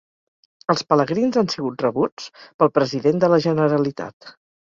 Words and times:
Els 0.73 0.79
pelegrins 0.93 1.37
han 1.41 1.51
sigut 1.55 1.83
rebuts 1.85 2.33
pel 2.63 2.73
president 2.79 3.23
de 3.25 3.31
la 3.35 3.41
Generalitat. 3.47 4.35